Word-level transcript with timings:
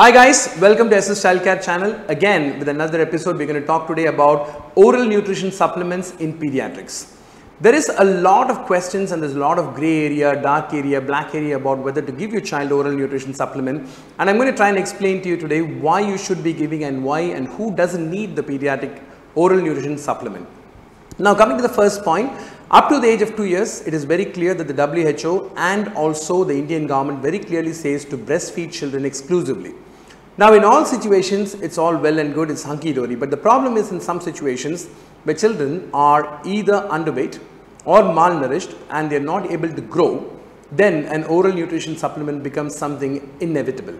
Hi 0.00 0.12
guys, 0.12 0.56
welcome 0.60 0.88
to 0.90 0.96
SS 0.96 1.24
Childcare 1.24 1.60
channel. 1.60 2.00
Again 2.06 2.60
with 2.60 2.68
another 2.68 3.00
episode 3.00 3.36
we're 3.36 3.48
going 3.48 3.60
to 3.60 3.66
talk 3.66 3.88
today 3.88 4.06
about 4.06 4.70
oral 4.76 5.04
nutrition 5.04 5.50
supplements 5.50 6.12
in 6.20 6.34
pediatrics. 6.38 7.16
There 7.60 7.74
is 7.74 7.88
a 7.88 8.04
lot 8.04 8.48
of 8.48 8.58
questions 8.58 9.10
and 9.10 9.20
there's 9.20 9.34
a 9.34 9.40
lot 9.40 9.58
of 9.58 9.74
gray 9.74 10.06
area, 10.06 10.40
dark 10.40 10.72
area, 10.72 11.00
black 11.00 11.34
area 11.34 11.56
about 11.56 11.78
whether 11.78 12.00
to 12.00 12.12
give 12.12 12.30
your 12.30 12.42
child 12.42 12.70
oral 12.70 12.92
nutrition 12.92 13.34
supplement 13.34 13.88
and 14.20 14.30
I'm 14.30 14.36
going 14.36 14.48
to 14.48 14.56
try 14.56 14.68
and 14.68 14.78
explain 14.78 15.20
to 15.22 15.28
you 15.28 15.36
today 15.36 15.62
why 15.62 15.98
you 15.98 16.16
should 16.16 16.44
be 16.44 16.52
giving 16.52 16.84
and 16.84 17.04
why 17.04 17.18
and 17.40 17.48
who 17.48 17.74
doesn't 17.74 18.08
need 18.08 18.36
the 18.36 18.42
pediatric 18.44 19.02
oral 19.34 19.60
nutrition 19.60 19.98
supplement. 19.98 20.46
Now 21.18 21.34
coming 21.34 21.56
to 21.56 21.62
the 21.62 21.74
first 21.80 22.04
point, 22.04 22.30
up 22.70 22.88
to 22.90 23.00
the 23.00 23.08
age 23.08 23.22
of 23.22 23.34
2 23.34 23.46
years, 23.46 23.80
it 23.80 23.94
is 23.94 24.04
very 24.04 24.26
clear 24.26 24.54
that 24.54 24.68
the 24.68 24.86
WHO 24.86 25.50
and 25.56 25.88
also 25.94 26.44
the 26.44 26.54
Indian 26.54 26.86
government 26.86 27.20
very 27.20 27.40
clearly 27.40 27.72
says 27.72 28.04
to 28.04 28.16
breastfeed 28.16 28.70
children 28.70 29.04
exclusively. 29.04 29.74
Now 30.38 30.52
in 30.52 30.62
all 30.62 30.84
situations, 30.84 31.54
it's 31.54 31.78
all 31.78 31.96
well 31.96 32.20
and 32.20 32.32
good, 32.32 32.48
it's 32.48 32.62
hunky-dory, 32.62 33.16
but 33.16 33.32
the 33.32 33.36
problem 33.36 33.76
is 33.76 33.90
in 33.90 34.00
some 34.00 34.20
situations 34.20 34.86
where 35.24 35.34
children 35.34 35.90
are 35.92 36.40
either 36.44 36.86
underweight 36.92 37.40
or 37.84 38.02
malnourished 38.02 38.76
and 38.90 39.10
they're 39.10 39.18
not 39.18 39.50
able 39.50 39.68
to 39.68 39.80
grow, 39.80 40.40
then 40.70 41.06
an 41.06 41.24
oral 41.24 41.52
nutrition 41.52 41.96
supplement 41.96 42.44
becomes 42.44 42.76
something 42.76 43.36
inevitable. 43.40 43.98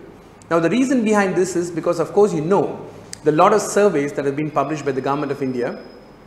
Now 0.48 0.60
the 0.60 0.70
reason 0.70 1.02
behind 1.02 1.34
this 1.34 1.56
is 1.56 1.72
because 1.72 1.98
of 1.98 2.12
course 2.12 2.32
you 2.32 2.40
know 2.40 2.88
the 3.24 3.32
lot 3.32 3.52
of 3.52 3.60
surveys 3.60 4.12
that 4.12 4.24
have 4.24 4.36
been 4.36 4.52
published 4.52 4.84
by 4.84 4.92
the 4.92 5.00
government 5.00 5.32
of 5.32 5.42
India 5.42 5.82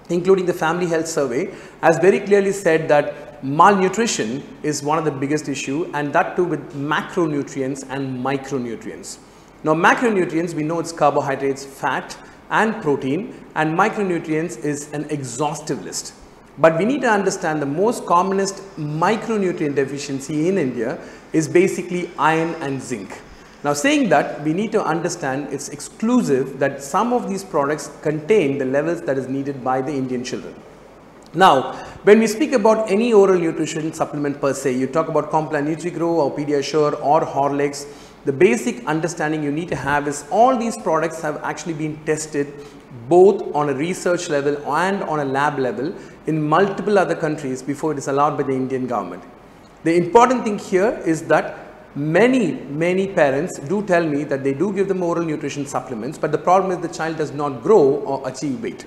including 0.09 0.45
the 0.45 0.53
family 0.53 0.87
health 0.87 1.07
survey 1.07 1.55
has 1.81 1.97
very 1.99 2.19
clearly 2.19 2.51
said 2.51 2.89
that 2.89 3.41
malnutrition 3.43 4.43
is 4.61 4.83
one 4.83 4.97
of 4.97 5.05
the 5.05 5.11
biggest 5.11 5.47
issue 5.47 5.89
and 5.93 6.11
that 6.11 6.35
too 6.35 6.43
with 6.43 6.73
macronutrients 6.73 7.85
and 7.89 8.23
micronutrients. 8.23 9.19
Now 9.63 9.75
macronutrients, 9.75 10.53
we 10.55 10.63
know 10.63 10.79
it's 10.79 10.91
carbohydrates, 10.91 11.63
fat 11.63 12.17
and 12.49 12.81
protein 12.81 13.33
and 13.55 13.77
micronutrients 13.77 14.57
is 14.63 14.91
an 14.91 15.05
exhaustive 15.09 15.83
list. 15.83 16.13
But 16.57 16.77
we 16.77 16.85
need 16.85 17.01
to 17.01 17.09
understand 17.09 17.61
the 17.61 17.67
most 17.67 18.05
commonest 18.05 18.57
micronutrient 18.77 19.75
deficiency 19.75 20.49
in 20.49 20.57
India 20.57 20.99
is 21.31 21.47
basically 21.47 22.09
iron 22.17 22.55
and 22.55 22.81
zinc. 22.81 23.21
Now 23.63 23.73
saying 23.73 24.09
that 24.09 24.41
we 24.43 24.53
need 24.53 24.71
to 24.71 24.83
understand 24.83 25.53
it's 25.53 25.69
exclusive 25.69 26.57
that 26.57 26.81
some 26.81 27.13
of 27.13 27.29
these 27.29 27.43
products 27.43 27.91
contain 28.01 28.57
the 28.57 28.65
levels 28.65 29.01
that 29.03 29.17
is 29.17 29.27
needed 29.27 29.63
by 29.63 29.81
the 29.81 29.91
Indian 29.91 30.23
children. 30.23 30.55
Now, 31.33 31.73
when 32.03 32.19
we 32.19 32.27
speak 32.27 32.51
about 32.51 32.91
any 32.91 33.13
oral 33.13 33.39
nutrition 33.39 33.93
supplement 33.93 34.41
per 34.41 34.53
se, 34.53 34.73
you 34.73 34.87
talk 34.87 35.07
about 35.07 35.31
Complan 35.31 35.65
NutriGrow 35.65 36.01
or 36.01 36.35
Pediasure 36.35 36.99
or 37.01 37.21
Horlicks, 37.21 37.85
the 38.25 38.33
basic 38.33 38.85
understanding 38.85 39.41
you 39.41 39.51
need 39.51 39.69
to 39.69 39.75
have 39.75 40.07
is 40.07 40.25
all 40.29 40.55
these 40.55 40.77
products 40.77 41.21
have 41.21 41.37
actually 41.43 41.73
been 41.73 41.97
tested 42.05 42.53
both 43.09 43.41
on 43.55 43.69
a 43.69 43.73
research 43.73 44.29
level 44.29 44.55
and 44.73 45.01
on 45.03 45.19
a 45.19 45.25
lab 45.25 45.57
level 45.57 45.93
in 46.27 46.41
multiple 46.41 46.99
other 46.99 47.15
countries 47.15 47.63
before 47.63 47.91
it 47.93 47.97
is 47.97 48.07
allowed 48.07 48.37
by 48.37 48.43
the 48.43 48.53
Indian 48.53 48.85
government. 48.85 49.23
The 49.83 49.95
important 49.95 50.43
thing 50.43 50.59
here 50.59 51.01
is 51.05 51.23
that 51.23 51.57
many, 51.95 52.53
many 52.53 53.07
parents 53.07 53.57
do 53.59 53.83
tell 53.85 54.05
me 54.05 54.23
that 54.25 54.43
they 54.43 54.53
do 54.53 54.71
give 54.71 54.87
them 54.87 55.01
oral 55.01 55.25
nutrition 55.25 55.65
supplements, 55.65 56.17
but 56.17 56.31
the 56.31 56.37
problem 56.37 56.71
is 56.71 56.87
the 56.87 56.93
child 56.93 57.17
does 57.17 57.31
not 57.31 57.63
grow 57.63 57.81
or 57.81 58.27
achieve 58.27 58.61
weight. 58.61 58.85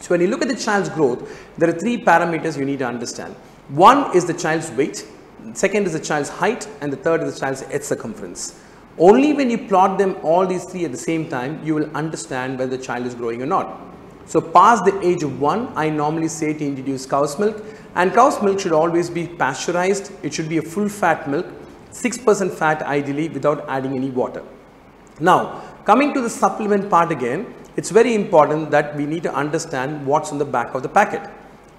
So 0.00 0.08
when 0.08 0.20
you 0.20 0.28
look 0.28 0.42
at 0.42 0.48
the 0.48 0.56
child's 0.56 0.88
growth, 0.88 1.22
there 1.58 1.68
are 1.68 1.78
three 1.78 2.02
parameters 2.02 2.58
you 2.58 2.64
need 2.64 2.78
to 2.78 2.86
understand. 2.86 3.34
One 3.68 4.14
is 4.16 4.24
the 4.24 4.34
child's 4.34 4.70
weight, 4.70 5.06
second 5.52 5.86
is 5.86 5.92
the 5.92 6.00
child's 6.00 6.28
height, 6.28 6.68
and 6.80 6.92
the 6.92 6.96
third 6.96 7.22
is 7.22 7.34
the 7.34 7.40
child's 7.40 7.62
head 7.62 7.84
circumference. 7.84 8.60
Only 8.98 9.32
when 9.32 9.50
you 9.50 9.58
plot 9.58 9.98
them 9.98 10.16
all 10.22 10.46
these 10.46 10.64
three 10.64 10.84
at 10.84 10.92
the 10.92 10.98
same 10.98 11.28
time, 11.28 11.60
you 11.64 11.74
will 11.74 11.90
understand 11.96 12.58
whether 12.58 12.76
the 12.76 12.82
child 12.82 13.06
is 13.06 13.14
growing 13.14 13.42
or 13.42 13.46
not. 13.46 13.80
So 14.26 14.40
past 14.40 14.84
the 14.84 14.98
age 15.06 15.22
of 15.22 15.40
1, 15.40 15.72
I 15.76 15.90
normally 15.90 16.28
say 16.28 16.52
to 16.54 16.64
introduce 16.64 17.04
cow's 17.04 17.38
milk 17.38 17.62
and 17.94 18.12
cow's 18.14 18.40
milk 18.42 18.58
should 18.60 18.72
always 18.72 19.10
be 19.10 19.26
pasteurized. 19.26 20.12
It 20.22 20.32
should 20.32 20.48
be 20.48 20.58
a 20.58 20.62
full 20.62 20.88
fat 20.88 21.28
milk 21.28 21.46
6% 21.90 22.50
fat 22.50 22.82
ideally 22.82 23.28
without 23.28 23.68
adding 23.68 23.94
any 23.96 24.10
water. 24.10 24.42
Now, 25.20 25.62
coming 25.84 26.12
to 26.14 26.20
the 26.20 26.30
supplement 26.30 26.90
part 26.90 27.12
again, 27.12 27.54
it's 27.76 27.90
very 27.90 28.14
important 28.14 28.70
that 28.72 28.96
we 28.96 29.06
need 29.06 29.22
to 29.24 29.34
understand 29.34 30.04
what's 30.06 30.32
on 30.32 30.38
the 30.38 30.44
back 30.44 30.74
of 30.74 30.82
the 30.82 30.88
packet. 30.88 31.28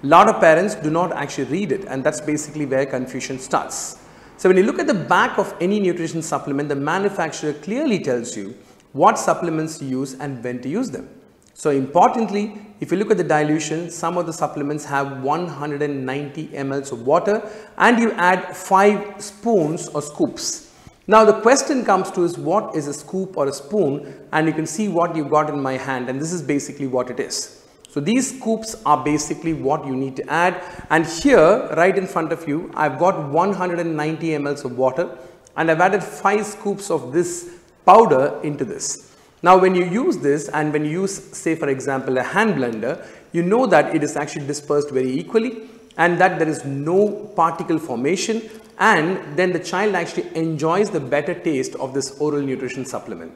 Lot 0.02 0.28
of 0.28 0.40
parents 0.40 0.74
do 0.74 0.90
not 0.90 1.12
actually 1.12 1.44
read 1.44 1.72
it 1.72 1.84
and 1.86 2.04
that's 2.04 2.20
basically 2.20 2.66
where 2.66 2.84
confusion 2.84 3.38
starts. 3.38 3.98
So 4.36 4.50
when 4.50 4.58
you 4.58 4.64
look 4.64 4.78
at 4.78 4.86
the 4.86 4.94
back 4.94 5.38
of 5.38 5.54
any 5.60 5.80
nutrition 5.80 6.20
supplement, 6.20 6.68
the 6.68 6.76
manufacturer 6.76 7.54
clearly 7.54 8.00
tells 8.00 8.36
you 8.36 8.54
what 8.92 9.18
supplements 9.18 9.78
to 9.78 9.86
use 9.86 10.12
and 10.14 10.44
when 10.44 10.60
to 10.60 10.68
use 10.68 10.90
them. 10.90 11.08
So 11.54 11.70
importantly, 11.70 12.60
if 12.80 12.92
you 12.92 12.98
look 12.98 13.10
at 13.10 13.16
the 13.16 13.24
dilution, 13.24 13.90
some 13.90 14.18
of 14.18 14.26
the 14.26 14.32
supplements 14.34 14.84
have 14.84 15.22
190 15.22 16.48
mLs 16.48 16.92
of 16.92 17.06
water 17.06 17.50
and 17.78 17.98
you 17.98 18.12
add 18.12 18.54
5 18.54 19.22
spoons 19.22 19.88
or 19.88 20.02
scoops. 20.02 20.74
Now 21.06 21.24
the 21.24 21.40
question 21.40 21.84
comes 21.86 22.10
to 22.10 22.24
is 22.24 22.36
what 22.36 22.76
is 22.76 22.86
a 22.86 22.92
scoop 22.92 23.38
or 23.38 23.46
a 23.46 23.52
spoon 23.52 24.28
and 24.32 24.46
you 24.46 24.52
can 24.52 24.66
see 24.66 24.88
what 24.88 25.16
you've 25.16 25.30
got 25.30 25.48
in 25.48 25.58
my 25.62 25.78
hand 25.78 26.10
and 26.10 26.20
this 26.20 26.32
is 26.32 26.42
basically 26.42 26.86
what 26.86 27.08
it 27.08 27.18
is. 27.18 27.65
So 27.96 28.00
these 28.00 28.38
scoops 28.38 28.76
are 28.84 29.02
basically 29.02 29.54
what 29.54 29.86
you 29.86 29.96
need 29.96 30.16
to 30.16 30.30
add 30.30 30.62
and 30.90 31.06
here 31.06 31.66
right 31.78 31.96
in 31.96 32.06
front 32.06 32.30
of 32.30 32.46
you 32.46 32.70
I've 32.74 32.98
got 32.98 33.30
190 33.30 34.26
mLs 34.40 34.66
of 34.66 34.76
water 34.76 35.16
and 35.56 35.70
I've 35.70 35.80
added 35.80 36.04
5 36.04 36.44
scoops 36.44 36.90
of 36.90 37.14
this 37.14 37.54
powder 37.86 38.38
into 38.42 38.66
this. 38.66 39.16
Now 39.42 39.56
when 39.56 39.74
you 39.74 39.86
use 39.86 40.18
this 40.18 40.50
and 40.50 40.74
when 40.74 40.84
you 40.84 40.90
use 40.90 41.14
say 41.34 41.54
for 41.54 41.70
example 41.70 42.18
a 42.18 42.22
hand 42.22 42.56
blender, 42.56 43.02
you 43.32 43.42
know 43.42 43.64
that 43.64 43.96
it 43.96 44.04
is 44.04 44.14
actually 44.14 44.46
dispersed 44.46 44.90
very 44.90 45.18
equally 45.18 45.62
and 45.96 46.20
that 46.20 46.38
there 46.38 46.48
is 46.48 46.66
no 46.66 47.32
particle 47.34 47.78
formation 47.78 48.42
and 48.78 49.38
then 49.38 49.54
the 49.54 49.58
child 49.72 49.94
actually 49.94 50.28
enjoys 50.36 50.90
the 50.90 51.00
better 51.00 51.32
taste 51.32 51.74
of 51.76 51.94
this 51.94 52.10
oral 52.20 52.42
nutrition 52.42 52.84
supplement. 52.84 53.32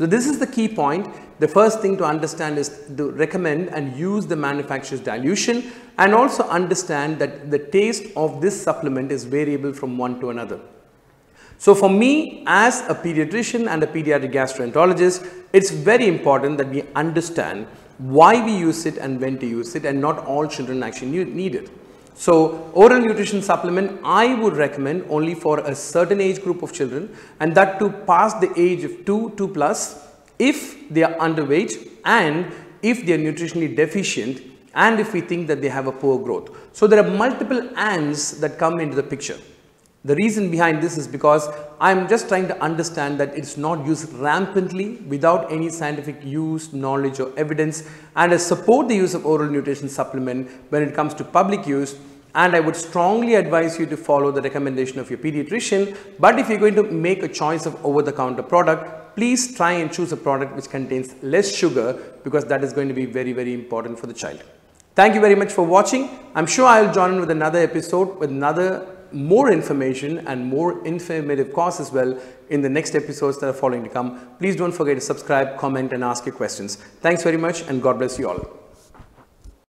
So 0.00 0.06
this 0.06 0.26
is 0.26 0.38
the 0.38 0.46
key 0.46 0.66
point. 0.66 1.14
The 1.40 1.46
first 1.46 1.80
thing 1.80 1.98
to 1.98 2.04
understand 2.04 2.56
is 2.56 2.70
to 2.96 3.10
recommend 3.10 3.68
and 3.68 3.94
use 3.94 4.26
the 4.26 4.34
manufacturer's 4.34 5.02
dilution 5.02 5.72
and 5.98 6.14
also 6.14 6.42
understand 6.44 7.18
that 7.18 7.50
the 7.50 7.58
taste 7.58 8.04
of 8.16 8.40
this 8.40 8.58
supplement 8.62 9.12
is 9.12 9.24
variable 9.24 9.74
from 9.74 9.98
one 9.98 10.18
to 10.20 10.30
another. 10.30 10.58
So 11.58 11.74
for 11.74 11.90
me 11.90 12.44
as 12.46 12.80
a 12.88 12.94
pediatrician 12.94 13.68
and 13.68 13.82
a 13.82 13.86
pediatric 13.86 14.32
gastroenterologist, 14.32 15.30
it's 15.52 15.70
very 15.70 16.08
important 16.08 16.56
that 16.56 16.70
we 16.70 16.84
understand 16.94 17.66
why 17.98 18.42
we 18.42 18.56
use 18.56 18.86
it 18.86 18.96
and 18.96 19.20
when 19.20 19.38
to 19.40 19.46
use 19.46 19.74
it 19.74 19.84
and 19.84 20.00
not 20.00 20.24
all 20.24 20.46
children 20.46 20.82
actually 20.82 21.26
need 21.26 21.54
it. 21.54 21.68
So 22.14 22.70
oral 22.74 23.00
nutrition 23.00 23.42
supplement 23.42 24.00
I 24.04 24.34
would 24.34 24.56
recommend 24.56 25.06
only 25.08 25.34
for 25.34 25.60
a 25.60 25.74
certain 25.74 26.20
age 26.20 26.42
group 26.42 26.62
of 26.62 26.72
children 26.72 27.14
and 27.40 27.54
that 27.54 27.78
to 27.78 27.90
past 27.90 28.40
the 28.40 28.52
age 28.56 28.84
of 28.84 29.04
2, 29.06 29.34
2 29.36 29.48
plus 29.48 30.06
if 30.38 30.88
they 30.90 31.02
are 31.02 31.14
underweight 31.14 31.88
and 32.04 32.52
if 32.82 33.04
they 33.06 33.14
are 33.14 33.18
nutritionally 33.18 33.74
deficient 33.74 34.42
and 34.74 35.00
if 35.00 35.12
we 35.12 35.20
think 35.20 35.48
that 35.48 35.60
they 35.60 35.68
have 35.68 35.86
a 35.86 35.92
poor 35.92 36.18
growth. 36.18 36.56
So 36.72 36.86
there 36.86 37.04
are 37.04 37.10
multiple 37.10 37.70
ands 37.76 38.40
that 38.40 38.58
come 38.58 38.80
into 38.80 38.96
the 38.96 39.02
picture. 39.02 39.38
The 40.02 40.14
reason 40.14 40.50
behind 40.50 40.82
this 40.82 40.96
is 40.96 41.06
because 41.06 41.46
I'm 41.78 42.08
just 42.08 42.28
trying 42.28 42.48
to 42.48 42.58
understand 42.62 43.20
that 43.20 43.36
it's 43.36 43.58
not 43.58 43.84
used 43.84 44.10
rampantly 44.14 44.92
without 45.06 45.52
any 45.52 45.68
scientific 45.68 46.24
use, 46.24 46.72
knowledge 46.72 47.20
or 47.20 47.38
evidence 47.38 47.86
and 48.16 48.32
I 48.32 48.38
support 48.38 48.88
the 48.88 48.96
use 48.96 49.12
of 49.12 49.26
oral 49.26 49.50
nutrition 49.50 49.90
supplement 49.90 50.50
when 50.70 50.82
it 50.82 50.94
comes 50.94 51.12
to 51.14 51.24
public 51.24 51.66
use 51.66 51.98
and 52.34 52.56
I 52.56 52.60
would 52.60 52.76
strongly 52.76 53.34
advise 53.34 53.78
you 53.78 53.84
to 53.86 53.96
follow 53.96 54.30
the 54.30 54.40
recommendation 54.40 55.00
of 55.00 55.10
your 55.10 55.18
pediatrician 55.18 55.94
but 56.18 56.38
if 56.38 56.48
you're 56.48 56.58
going 56.58 56.76
to 56.76 56.84
make 56.84 57.22
a 57.22 57.28
choice 57.28 57.66
of 57.66 57.84
over 57.84 58.00
the 58.00 58.12
counter 58.12 58.42
product 58.42 59.16
please 59.16 59.54
try 59.54 59.72
and 59.72 59.92
choose 59.92 60.12
a 60.12 60.16
product 60.16 60.56
which 60.56 60.70
contains 60.70 61.14
less 61.22 61.54
sugar 61.54 61.92
because 62.24 62.46
that 62.46 62.64
is 62.64 62.72
going 62.72 62.88
to 62.88 62.94
be 62.94 63.04
very 63.04 63.34
very 63.34 63.52
important 63.52 63.98
for 63.98 64.06
the 64.06 64.14
child. 64.14 64.42
Thank 64.94 65.14
you 65.14 65.20
very 65.20 65.34
much 65.34 65.52
for 65.52 65.62
watching. 65.62 66.08
I'm 66.34 66.46
sure 66.46 66.64
I'll 66.64 66.92
join 66.92 67.14
in 67.14 67.20
with 67.20 67.30
another 67.30 67.58
episode 67.58 68.18
with 68.18 68.30
another 68.30 68.96
more 69.12 69.50
information 69.50 70.26
and 70.26 70.44
more 70.44 70.84
informative 70.86 71.52
course 71.52 71.80
as 71.80 71.92
well 71.92 72.18
in 72.48 72.62
the 72.62 72.68
next 72.68 72.94
episodes 72.94 73.38
that 73.40 73.48
are 73.48 73.52
following 73.52 73.84
to 73.84 73.90
come. 73.90 74.20
Please 74.38 74.56
don't 74.56 74.72
forget 74.72 74.96
to 74.96 75.00
subscribe, 75.00 75.56
comment 75.58 75.92
and 75.92 76.02
ask 76.02 76.26
your 76.26 76.34
questions. 76.34 76.76
Thanks 76.76 77.22
very 77.22 77.36
much 77.36 77.62
and 77.62 77.82
God 77.82 77.98
bless 77.98 78.18
you 78.18 78.28
all. 78.28 78.69